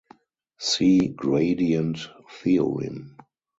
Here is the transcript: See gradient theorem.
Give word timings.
See 0.57 1.09
gradient 1.09 2.09
theorem. 2.27 3.17